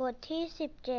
[0.00, 0.44] บทที่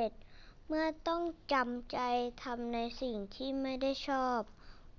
[0.06, 2.00] 17 เมื่อต้องจำใจ
[2.44, 4.40] ทำในสิ่งที่ไม่ได้ชอบ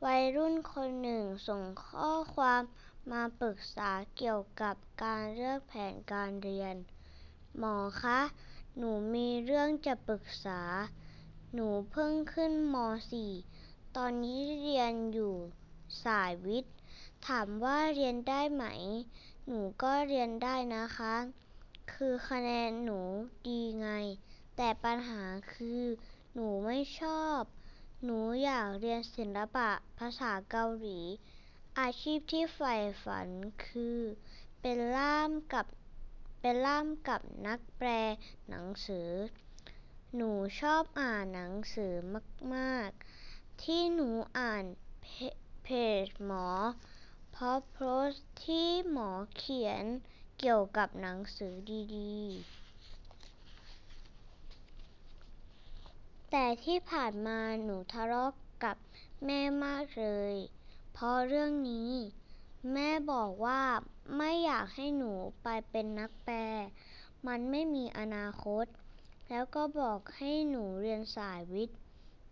[0.04, 2.62] วัยรุ่นคนหนึ่งส่งข้อความ
[3.12, 6.74] มาปรึกษาเกี่ยวกับการเลือกแผนการเรียน
[7.58, 8.20] หมอคะ
[8.76, 10.62] หนูมีเรื่องจะปรึกษา
[11.54, 12.76] หนูเพิ่งขึ้นม
[13.36, 15.34] .4 ตอนนี้เรียนอยู่
[16.04, 16.76] สายวิทย์
[17.26, 18.64] ถามว่าเรียนได้ไหม
[19.46, 21.14] หนูก็เรียนได้นะคะ
[21.92, 23.00] คือคะแนนหนู
[23.48, 23.88] ดีไง
[24.56, 25.22] แต่ปัญหา
[25.54, 25.82] คือ
[26.34, 27.40] หนูไม่ชอบ
[28.04, 31.00] หนูอยากเรียนศิลปะภาษาเกาหลี
[31.80, 33.28] อาชีพที่ใฝ่ฝัน
[33.66, 34.00] คือ
[34.60, 35.66] เป็นล่ามกับ
[36.40, 36.50] เป็
[37.46, 37.88] นักแปล
[38.48, 39.10] หนังสือ
[40.16, 41.94] หนูชอบอ่านหนังสือ
[42.54, 44.64] มากๆ ที่หนูอ่าน
[45.62, 45.68] เพ
[46.04, 46.48] จหมอ
[47.32, 49.84] เพราะโพสต์ที่หมอเขียน
[50.38, 51.54] เกี่ยวกับหนังสือ
[51.94, 52.56] ดีๆ
[56.30, 58.32] แต่ที่ผ่านมาหนูทะเลาะ
[58.64, 58.76] กับ
[59.24, 60.34] แม่มากเลย
[60.92, 61.90] เพราะเรื่องนี้
[62.72, 63.62] แม่บอกว่า
[64.16, 65.12] ไม่อยากให้หนู
[65.42, 66.38] ไปเป็นนักแปล
[67.26, 68.66] มันไม่มีอนาคต
[69.28, 71.78] แล้วก็บอกให้หนูเรียนสายวิทย์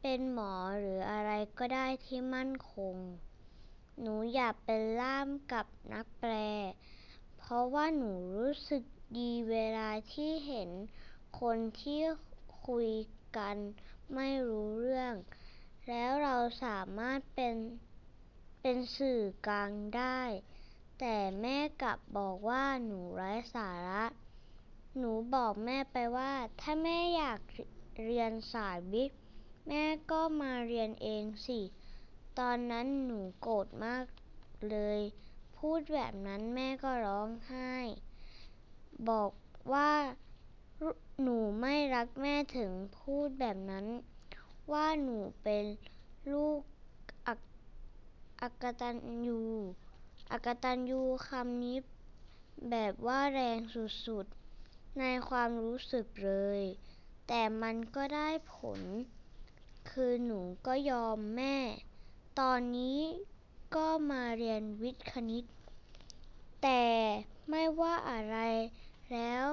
[0.01, 2.97] เป็นหมอหรืออะไรก็ได้ที่มั่นคง
[4.01, 6.33] หนูอยากเป็นล่ามกับนักแปล
[7.47, 8.83] เพราะว่าหนูรู้สึก
[9.19, 10.71] ดีเวลาที่เห็น
[11.41, 12.01] คนที่
[12.67, 12.91] คุย
[13.37, 13.57] กัน
[14.15, 15.15] ไม่รู้เรื่อง
[15.89, 20.21] แล้วเราสามารถเป็นสื่อกลางได้
[21.01, 24.05] แต่แม่กลับบอกว่าหนูไร้สาระ
[24.99, 27.41] หนูบอกแม่ไปว่า ถ้าแม่อยาก
[28.05, 29.21] เรียนสายวิทย์
[29.69, 31.61] แม่ก็มาเรียนเองสิ
[32.39, 34.05] ตอนนั้นหนูโกรธมาก
[34.71, 35.01] เลย
[35.59, 37.75] พูดแบบนั้นแม่ก็ร้องไห้
[39.11, 39.31] บอก
[39.73, 39.91] ว่า
[41.23, 43.87] หนูไม่รักแม่ถึงพูดแบบนั้น
[44.73, 45.65] ว่าหนูเป็น
[46.33, 46.61] ลูก
[47.27, 48.91] อักตั
[50.77, 51.79] ญญูคำนี้
[52.71, 56.63] แบบว่าแรงสุดๆ ในความรู้สึกเลย
[57.29, 58.81] แต่มันก็ได้ผล
[59.91, 61.57] คือหนูก็ยอมแม่
[62.41, 63.01] ตอนนี้
[63.77, 65.45] ก็มาเรียนวิทย์-คณิต
[66.63, 66.85] แต่
[67.49, 68.39] ไม่ว่าอะไร
[69.13, 69.47] แล้ว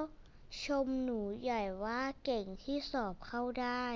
[0.62, 3.86] ชมหนูใหญ่ว่าเก่งที่สอบเข้าได้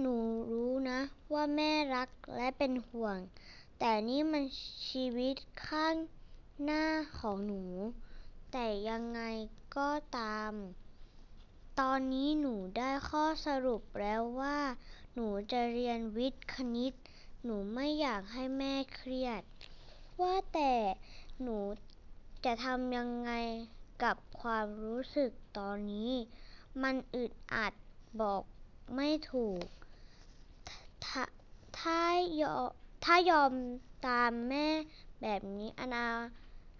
[0.00, 0.16] หนู
[0.52, 1.00] รู้นะ
[1.32, 3.18] ว่าแม่รักและเป็นห่วง
[3.78, 4.44] แต่นี่มัน
[4.88, 5.36] ชีวิต
[5.66, 5.96] ข้าง
[6.62, 6.84] หน้า
[7.18, 7.62] ของหนู
[8.52, 9.20] แต่ยังไง
[9.76, 10.52] ก็ตาม
[11.80, 14.58] ตอนนี้หนูได้ข้อสรุปแล้วว่า
[15.14, 16.94] หนูจะเรียนวิทย์-คณิต
[17.44, 19.42] หนูไม่อยากให้แม่เครียด
[20.20, 20.72] ว่าแต่
[21.42, 21.58] หนู
[22.44, 23.32] จะทำยังไง
[24.02, 26.12] กับความรู้สึกตอนนี้
[26.82, 27.72] มันอึดอัด
[28.20, 28.42] บอก
[28.94, 29.64] ไม่ถูก
[33.04, 33.52] ถ้ายอม
[34.06, 34.66] ตามแม่
[35.22, 35.68] แบบนี้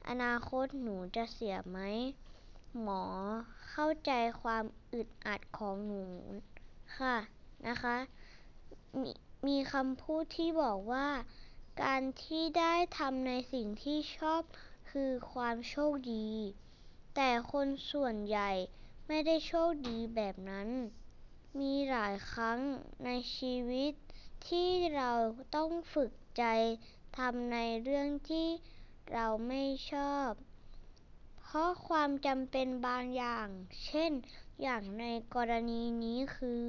[0.08, 1.78] อนาคตหนูจะเสียไหม
[2.80, 3.04] หมอ
[3.70, 4.12] เข้าใจ
[4.42, 6.04] ความอึดอัดของหนู
[6.98, 7.16] ค่ะ
[7.66, 7.96] นะคะ
[9.00, 9.10] มี
[9.46, 11.08] มีคำพูดที่บอกว่า
[11.82, 14.42] การที่ได้ทำในสิ่งที่ชอบ
[14.90, 16.30] คือความโชคดี
[17.14, 18.50] แต่คนส่วนใหญ่
[19.06, 20.68] ไม่ได้โชคดีแบบนั้น
[21.60, 22.60] มีหลายครั้ง
[23.04, 23.92] ในชีวิต
[24.48, 25.12] ที่เรา
[25.56, 26.44] ต้องฝึกใจ
[27.18, 28.48] ทำในเรื่องที่
[29.12, 29.62] เราไม่
[29.92, 30.30] ชอบ
[31.40, 33.48] เพราะความจำเป็นบางอย่าง
[33.84, 34.12] เช่น
[34.62, 36.64] อย่างในกรณีนี้คือ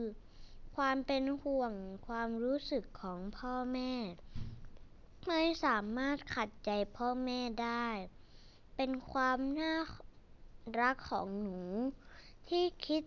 [0.76, 1.74] ความเป็นห่วง
[2.08, 3.94] ความรู้สึกของพ่อแม่
[5.28, 7.88] ไม่สามารถขัดใจพ่อแม่ได้
[8.76, 9.76] เป็นความน่า
[10.80, 11.60] รักของหนู
[12.50, 13.04] ที่คิด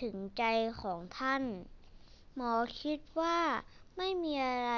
[0.00, 0.44] ถึงใจ
[0.82, 1.42] ของท่าน
[2.34, 3.40] หมอคิดว่า
[3.96, 4.74] ไม่มีอะไร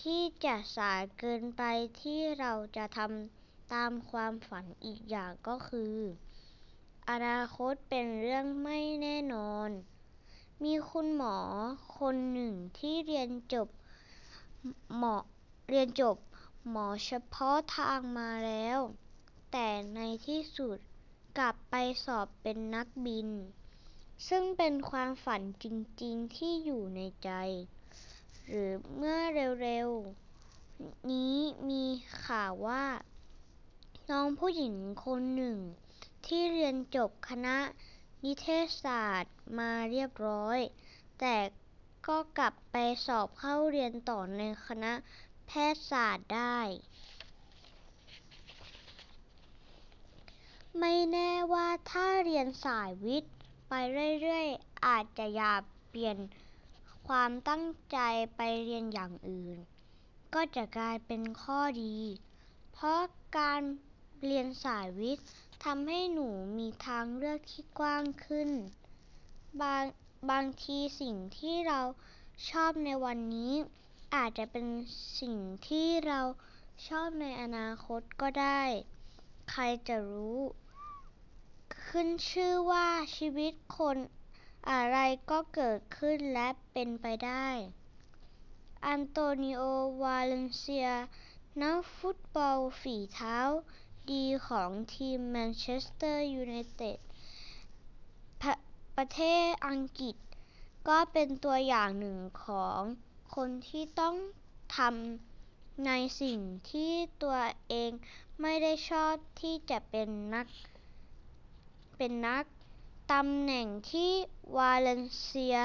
[0.00, 1.62] ที่จะสายเกินไป
[2.00, 5.96] ที่เราจะทำตามความฝันอีกอย่างก็คือ
[7.10, 9.70] อนาคตเป็นเรื่องไม่แน่นอน
[10.62, 11.36] มีคุณหมอ
[11.98, 13.68] คนหนึ่งที่เรียนจบ
[14.96, 15.16] หมอ
[15.68, 16.16] เรียนจบ
[16.70, 18.78] หมอเฉพาะทางมาแล้ว
[19.52, 20.78] แต่ในที่สุด
[21.38, 21.74] กลับไป
[22.04, 23.28] สอบเป็นนักบิน
[24.28, 25.66] ซึ่งเป็นความฝันจ
[26.02, 27.30] ริงๆที่อยู่ในใจ
[28.46, 29.18] หรือเมื่อ
[29.62, 31.36] เร็วๆ นี้
[31.70, 31.84] มี
[32.24, 32.84] ข่าวว่า
[34.10, 34.74] น้องผู้หญิง
[35.04, 35.58] คนหนึ่ง
[36.26, 37.56] ที่เรียนจบคณะ
[38.24, 40.58] นิเทศศาสตร์มาเรียบร้อย
[41.20, 41.36] แต่
[42.08, 42.76] ก็กลับไป
[43.06, 44.92] สอบเข้าเรียนต่อในคณะ
[45.46, 46.58] แพทยศาสตร์ได้
[50.78, 53.34] ไม่แน่ว่าถ้าเรียนสายวิทย์
[53.68, 53.72] ไป
[54.20, 55.54] เรื่อยๆ อาจจะอย่า
[55.88, 56.16] เปลี่ยน
[57.08, 57.98] ความตั้งใจ
[58.36, 59.56] ไปเรียนอย่างอื่น
[60.34, 61.96] ก็จะกลายเป็นข้อดี
[62.72, 63.00] เพราะ
[63.38, 63.60] การ
[64.24, 65.26] เรียนสายวิทย์
[65.62, 66.28] ทำให้หนู
[66.58, 68.50] มีทางเลือกที่กว้างขึ้น
[69.60, 69.84] บาง
[70.30, 71.80] บางทีสิ่งที่เรา
[72.50, 73.52] ชอบในวันนี้
[74.14, 74.66] อาจจะเป็น
[75.20, 75.36] สิ่ง
[75.68, 76.20] ที่เรา
[76.88, 78.62] ชอบในอนาคตก็ได้
[79.50, 80.40] ใครจะรู้
[81.86, 83.96] ขึ้นชื่อว่าชีวิตคน
[84.70, 84.98] อะไร
[85.30, 87.48] ก็เกิดขึ้นและเป็นไปได้
[88.86, 89.62] อันโตนิโอ
[90.02, 90.88] วาเลนเซีย
[91.62, 93.38] นักฟุตบอลฝีเท้า
[94.12, 96.98] ดีของทีมแมนเชสเตอร์ยูไนเต็ด
[98.96, 100.16] ประเทศอังกฤษ
[100.88, 102.80] ก็เป็นตัวอย่างหนึ่งของ
[103.34, 104.16] คนที่ต้อง
[104.76, 105.90] ทำใน
[106.20, 106.38] สิ่ง
[106.70, 106.92] ที่
[107.22, 107.90] ตัวเอง
[108.40, 110.46] ไม่ได้ชอบที่จะเป็นนัก
[111.96, 112.44] เป็นนัก
[113.12, 114.12] ตำแหน่งที่
[114.56, 115.58] วาเลนเซีย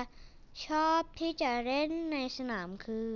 [0.66, 3.10] ชอบที่จะเล่นในสนามคือ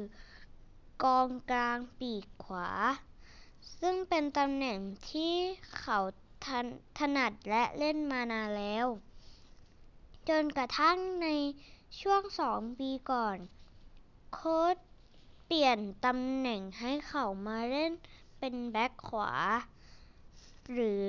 [1.04, 2.70] กองกลางปีกขวา
[3.80, 4.80] ซึ่งเป็นตำแหน่ง
[5.10, 5.36] ที่
[5.78, 6.00] เขา
[6.46, 6.48] ถ
[7.00, 8.86] ถนัดและเล่นมานานแล้ว
[10.30, 11.28] จนกระทั่งใน
[12.02, 13.38] ช่วงสองปีก่อน
[14.34, 14.78] โค้ช
[15.46, 17.92] เปลี่ยนตำแหน่งให้เขามาเล่น
[18.40, 19.32] เป็นแบ็คขวา
[20.72, 21.08] หรือ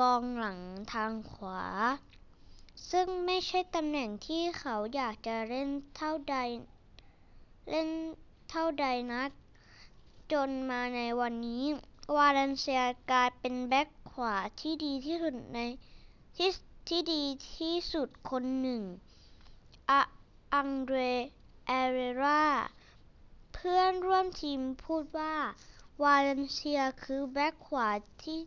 [0.00, 0.60] กองหลัง
[0.92, 1.62] ทางขวา
[2.90, 6.36] ซึ่งไม่ใช่ตำแหน่งที่เขาอยากจะเล่นเท่าใด
[7.70, 7.88] เล่น
[8.50, 9.30] เท่าใดนัก
[10.32, 11.64] จนมาในวันนี้
[12.16, 15.58] วาเลนเซียกลายเป็นแบ็คขวาที่ดีที่สุดใน
[16.36, 16.50] ที่
[16.88, 17.22] ที่ดี
[17.56, 18.82] ที่สุดคนหนึ่ง
[19.90, 20.02] อะ
[20.54, 20.96] อังเดร
[21.66, 22.44] แอเรรา
[23.52, 25.34] เพื่อนร่วมทีมพูดว่า
[26.02, 27.88] วาเลนเซียคือแบ็คขวา
[28.22, 28.38] ที่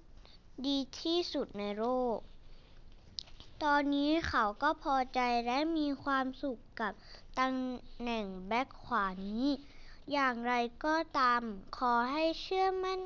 [0.68, 1.86] ดีที่สุดในโล
[2.16, 2.18] ก
[3.64, 6.94] ตอนนี้เขาก็พอใจและมีความสุขกับ
[7.40, 9.46] ตำแหน่งแบ็คขวานี้
[10.12, 10.54] อย่างไร
[10.86, 11.42] ก็ตาม
[11.78, 13.00] ขอให้เชื่อมั่น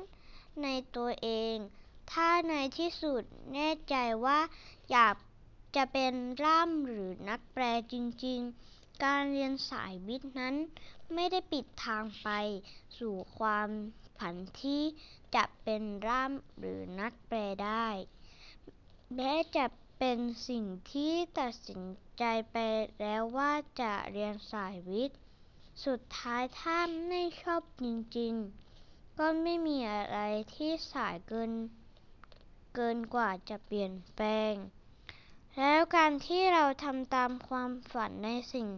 [0.62, 1.56] ในตัวเอง
[2.12, 3.22] ถ้าในที่สุด
[3.54, 3.94] แน่ใจ
[4.24, 4.40] ว่า
[4.90, 5.16] อยาก
[5.76, 6.12] จะเป็น
[6.44, 7.94] ล่ามหรือนักแปลจ
[8.24, 8.40] ริง
[8.72, 10.54] ๆ การเรียนสายวิทย์นั้น
[11.14, 12.28] ไม่ได้ปิดทางไป
[12.98, 13.68] สู่ความ
[14.18, 14.82] ฝันที่
[15.34, 17.88] จะเป็นล่ามหรือนักแปลได้
[19.14, 19.66] แม้จะ
[19.98, 20.18] เป็น
[20.48, 21.82] สิ่งที่ตัดสิน
[22.18, 22.56] ใจไป
[23.00, 25.18] แล้วว่าจะเรียนสายวิทย์
[25.84, 26.78] สุดท้ายถ้า
[27.08, 27.84] ไม่ชอบจ
[28.18, 28.34] ริง
[28.76, 30.18] ๆ ก็ไม่มีอะไร
[30.54, 31.52] ที่สายเกิน
[32.74, 34.54] เกินกว่าจะเปลี่ยนแปลง
[35.58, 38.68] แล้วการที่เราทำตามความฝันในสิ่ง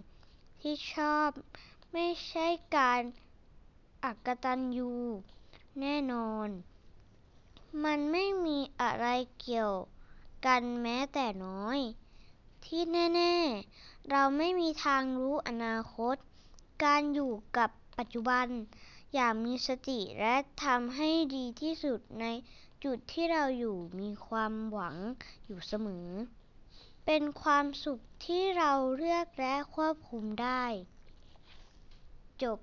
[0.61, 1.29] ที่ชอบ
[1.93, 2.47] ไม่ใช่
[2.77, 3.00] การ
[4.05, 4.93] อักตัญญู
[5.81, 6.49] แน่นอน
[7.85, 9.06] มันไม่มีอะไร
[9.41, 9.75] เกี่ยว
[10.47, 11.79] กันแม้แต่น้อย
[12.65, 13.35] ที่แน่
[13.73, 16.17] ๆ เราไม่มีทางรู้อนาคต
[16.84, 18.46] การอยู่กับปัจจุบัน
[19.14, 20.34] อย่างมีสติและ
[20.64, 22.26] ทำให้ดีที่สุดใน
[22.84, 24.96] จุดที่เราอยู่มีความหวัง
[25.46, 26.08] อยู่เสมอ
[27.04, 30.64] เป็นความสุขที่เราเลือกและควบคุมได้
[32.42, 32.58] จบ